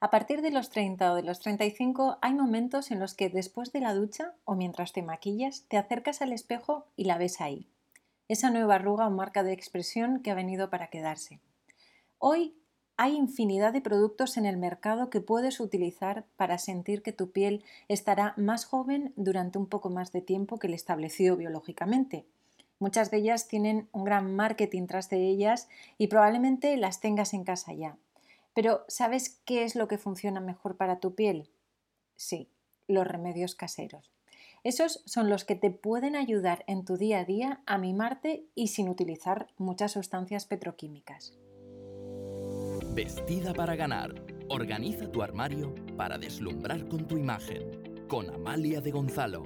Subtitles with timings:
[0.00, 3.72] A partir de los 30 o de los 35 hay momentos en los que después
[3.72, 7.68] de la ducha o mientras te maquillas te acercas al espejo y la ves ahí.
[8.28, 11.40] Esa nueva arruga o marca de expresión que ha venido para quedarse.
[12.18, 12.54] Hoy
[12.96, 17.64] hay infinidad de productos en el mercado que puedes utilizar para sentir que tu piel
[17.88, 22.24] estará más joven durante un poco más de tiempo que el establecido biológicamente.
[22.78, 27.42] Muchas de ellas tienen un gran marketing tras de ellas y probablemente las tengas en
[27.42, 27.96] casa ya.
[28.58, 31.48] Pero ¿sabes qué es lo que funciona mejor para tu piel?
[32.16, 32.50] Sí,
[32.88, 34.10] los remedios caseros.
[34.64, 38.66] Esos son los que te pueden ayudar en tu día a día a mimarte y
[38.66, 41.38] sin utilizar muchas sustancias petroquímicas.
[42.96, 44.12] Vestida para ganar.
[44.48, 48.08] Organiza tu armario para deslumbrar con tu imagen.
[48.08, 49.44] Con Amalia de Gonzalo.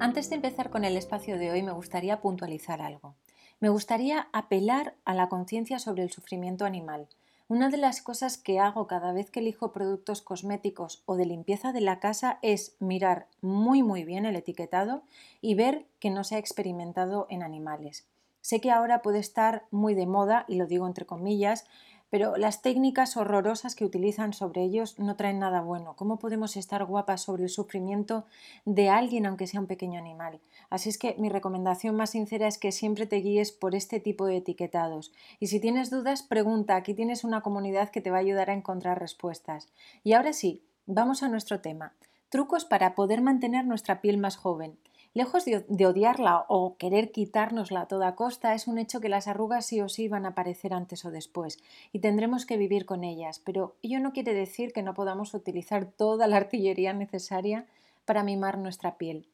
[0.00, 3.14] Antes de empezar con el espacio de hoy me gustaría puntualizar algo.
[3.60, 7.06] Me gustaría apelar a la conciencia sobre el sufrimiento animal
[7.50, 11.72] una de las cosas que hago cada vez que elijo productos cosméticos o de limpieza
[11.72, 15.02] de la casa es mirar muy muy bien el etiquetado
[15.40, 18.06] y ver que no se ha experimentado en animales.
[18.40, 21.66] Sé que ahora puede estar muy de moda, y lo digo entre comillas,
[22.10, 25.94] pero las técnicas horrorosas que utilizan sobre ellos no traen nada bueno.
[25.96, 28.26] ¿Cómo podemos estar guapas sobre el sufrimiento
[28.64, 30.40] de alguien, aunque sea un pequeño animal?
[30.68, 34.26] Así es que mi recomendación más sincera es que siempre te guíes por este tipo
[34.26, 35.12] de etiquetados.
[35.38, 36.76] Y si tienes dudas, pregunta.
[36.76, 39.68] Aquí tienes una comunidad que te va a ayudar a encontrar respuestas.
[40.02, 41.94] Y ahora sí, vamos a nuestro tema.
[42.28, 44.76] Trucos para poder mantener nuestra piel más joven.
[45.12, 49.66] Lejos de, odiarla o querer quitárnosla a toda costa, es un hecho que las arrugas
[49.66, 51.58] sí o sí van a aparecer antes o después
[51.92, 55.84] y tendremos que vivir con ellas, pero ello no quiere decir que no podamos utilizar
[55.84, 57.66] toda la artillería necesaria
[58.04, 59.26] para mimar nuestra piel.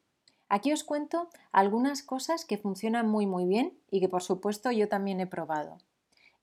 [0.49, 4.89] Aquí os cuento algunas cosas que funcionan muy muy bien y que por supuesto yo
[4.89, 5.77] también he probado.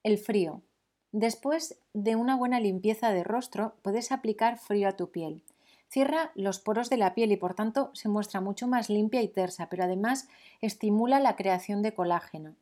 [0.05, 0.63] El frío.
[1.11, 5.43] Después de una buena limpieza de rostro, puedes aplicar frío a tu piel.
[5.95, 9.29] Cierra los poros de la piel y por tanto se muestra mucho más limpia y
[9.29, 10.27] tersa, pero además
[10.61, 12.57] estimula la creación de colágeno.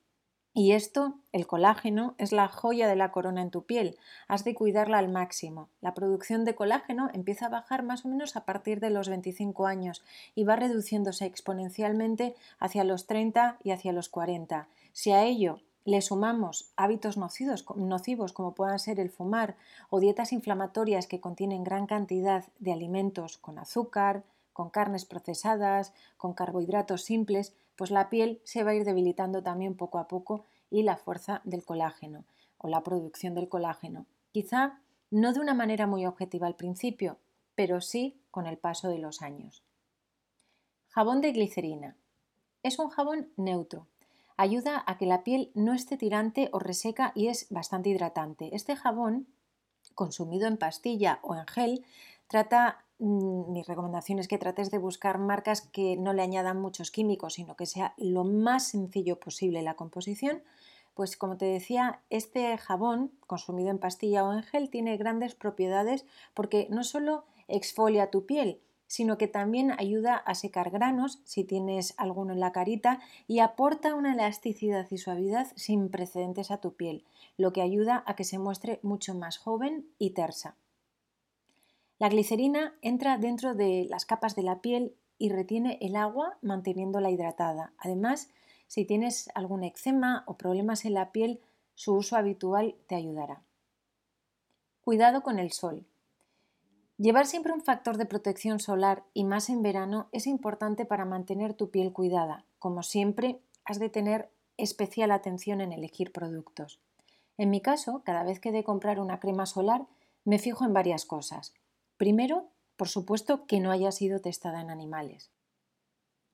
[0.52, 3.96] Y esto, el colágeno, es la joya de la corona en tu piel.
[4.28, 5.70] Has de cuidarla al máximo.
[5.80, 9.66] La producción de colágeno empieza a bajar más o menos a partir de los 25
[9.66, 10.02] años
[10.34, 14.68] y va reduciéndose exponencialmente hacia los 30 y hacia los 40.
[14.92, 19.56] Si a ello le sumamos hábitos nocivos, nocivos, como puedan ser el fumar
[19.90, 26.34] o dietas inflamatorias que contienen gran cantidad de alimentos con azúcar, con carnes procesadas, con
[26.34, 30.82] carbohidratos simples, pues la piel se va a ir debilitando también poco a poco y
[30.82, 32.24] la fuerza del colágeno
[32.58, 34.06] o la producción del colágeno.
[34.30, 37.18] Quizá no de una manera muy objetiva al principio,
[37.54, 39.62] pero sí con el paso de los años.
[40.88, 41.96] Jabón de glicerina.
[42.62, 43.88] Es un jabón neutro,
[44.42, 48.50] ayuda a que la piel no esté tirante o reseca y es bastante hidratante.
[48.52, 49.28] Este jabón,
[49.94, 51.84] consumido en pastilla o en gel,
[52.26, 56.90] trata, mm, mi recomendación es que trates de buscar marcas que no le añadan muchos
[56.90, 60.42] químicos, sino que sea lo más sencillo posible la composición.
[60.94, 66.04] Pues como te decía, este jabón consumido en pastilla o en gel tiene grandes propiedades
[66.34, 68.60] porque no solo exfolia tu piel,
[68.92, 73.94] sino que también ayuda a secar granos si tienes alguno en la carita y aporta
[73.94, 77.02] una elasticidad y suavidad sin precedentes a tu piel,
[77.38, 80.56] lo que ayuda a que se muestre mucho más joven y tersa.
[81.98, 87.10] La glicerina entra dentro de las capas de la piel y retiene el agua manteniéndola
[87.10, 87.72] hidratada.
[87.78, 88.28] Además,
[88.66, 91.40] si tienes algún eczema o problemas en la piel,
[91.74, 93.42] su uso habitual te ayudará.
[94.82, 95.86] Cuidado con el sol.
[97.02, 101.52] Llevar siempre un factor de protección solar y más en verano es importante para mantener
[101.52, 102.44] tu piel cuidada.
[102.60, 106.78] Como siempre, has de tener especial atención en elegir productos.
[107.38, 109.84] En mi caso, cada vez que de comprar una crema solar,
[110.24, 111.52] me fijo en varias cosas.
[111.96, 112.46] Primero,
[112.76, 115.32] por supuesto, que no haya sido testada en animales.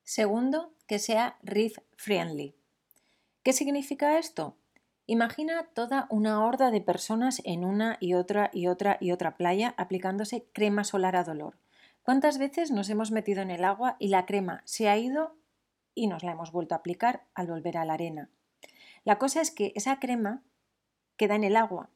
[0.03, 2.53] Segundo, que sea reef friendly.
[3.41, 4.55] ¿Qué significa esto?
[5.11, 9.73] Imagina toda una horda de personas en una y otra y otra y otra playa
[9.75, 11.57] aplicándose crema solar a dolor.
[12.03, 15.35] ¿Cuántas veces nos hemos metido en el agua y la crema se ha ido
[15.95, 18.29] y nos la hemos vuelto a aplicar al volver a la arena?
[19.03, 20.43] La cosa es que esa crema
[21.17, 21.89] queda en el agua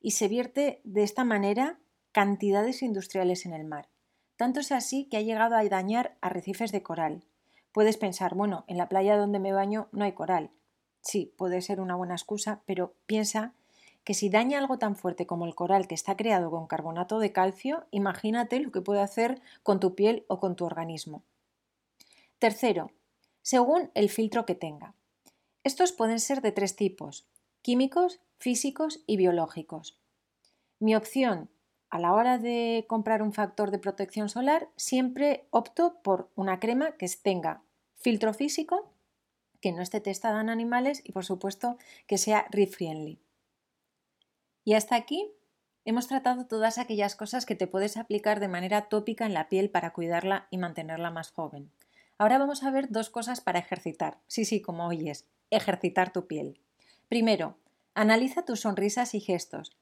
[0.00, 1.78] y se vierte de esta manera
[2.12, 3.90] cantidades industriales en el mar.
[4.36, 7.26] Tanto es así que ha llegado a dañar arrecifes de coral.
[7.72, 10.50] Puedes pensar, bueno, en la playa donde me baño no hay coral.
[11.04, 13.52] Sí, puede ser una buena excusa, pero piensa
[14.04, 17.30] que si daña algo tan fuerte como el coral que está creado con carbonato de
[17.30, 21.22] calcio, imagínate lo que puede hacer con tu piel o con tu organismo.
[22.38, 22.90] Tercero,
[23.42, 24.94] según el filtro que tenga.
[25.62, 27.26] Estos pueden ser de tres tipos,
[27.60, 29.98] químicos, físicos y biológicos.
[30.78, 31.50] Mi opción
[31.90, 36.92] a la hora de comprar un factor de protección solar, siempre opto por una crema
[36.92, 37.62] que tenga
[37.96, 38.93] filtro físico,
[39.64, 43.18] que no esté testada en animales y por supuesto que sea reef-friendly.
[44.62, 45.32] Y hasta aquí
[45.86, 49.70] hemos tratado todas aquellas cosas que te puedes aplicar de manera tópica en la piel
[49.70, 51.70] para cuidarla y mantenerla más joven.
[52.18, 54.18] Ahora vamos a ver dos cosas para ejercitar.
[54.26, 56.60] Sí, sí, como oyes, ejercitar tu piel.
[57.08, 57.56] Primero,
[57.94, 59.74] analiza tus sonrisas y gestos.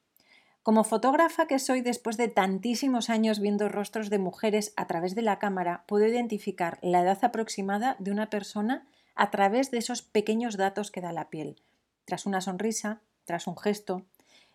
[0.61, 5.23] Como fotógrafa que soy después de tantísimos años viendo rostros de mujeres a través de
[5.23, 10.57] la cámara, puedo identificar la edad aproximada de una persona a través de esos pequeños
[10.57, 11.61] datos que da la piel,
[12.05, 14.03] tras una sonrisa, tras un gesto.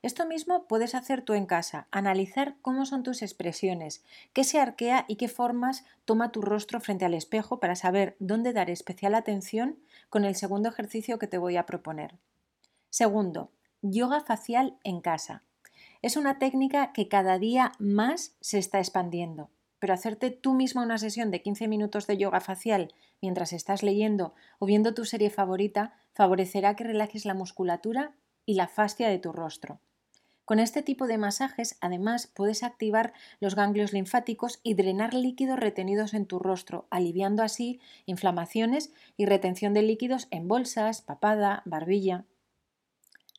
[0.01, 5.05] Esto mismo puedes hacer tú en casa, analizar cómo son tus expresiones, qué se arquea
[5.09, 9.79] y qué formas toma tu rostro frente al espejo para saber dónde dar especial atención
[10.09, 12.15] con el segundo ejercicio que te voy a proponer.
[12.91, 13.51] Segundo,
[13.83, 15.43] yoga facial en casa.
[16.01, 20.99] Es una técnica que cada día más se está expandiendo, pero hacerte tú misma una
[20.99, 25.95] sesión de 15 minutos de yoga facial mientras estás leyendo o viendo tu serie favorita
[26.13, 28.15] favorecerá que relajes la musculatura
[28.45, 29.81] y la fascia de tu rostro.
[30.49, 36.15] Con este tipo de masajes, además, puedes activar los ganglios linfáticos y drenar líquidos retenidos
[36.15, 42.25] en tu rostro, aliviando así inflamaciones y retención de líquidos en bolsas, papada, barbilla.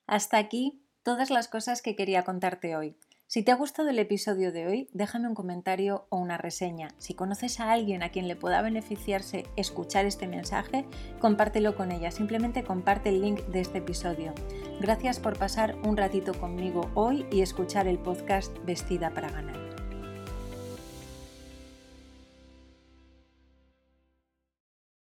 [0.05, 2.95] Hasta aquí todas las cosas que quería contarte hoy.
[3.29, 6.87] Si te ha gustado el episodio de hoy, déjame un comentario o una reseña.
[6.97, 10.83] Si conoces a alguien a quien le pueda beneficiarse escuchar este mensaje,
[11.19, 12.09] compártelo con ella.
[12.09, 14.33] Simplemente comparte el link de este episodio.
[14.81, 19.68] Gracias por pasar un ratito conmigo hoy y escuchar el podcast Vestida para ganar.